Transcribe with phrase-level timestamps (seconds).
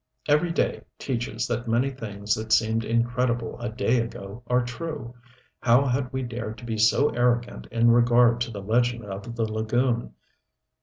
[0.27, 5.13] Every day teaches that many things that seemed incredible a day ago are true:
[5.59, 9.45] how had we dared to be so arrogant in regard to the legend of the
[9.45, 10.15] lagoon.